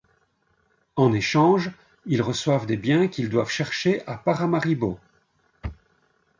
[0.95, 1.69] En échange,
[2.07, 4.97] ils reçoivent des biens qu'ils doivent chercher à Paramaribo.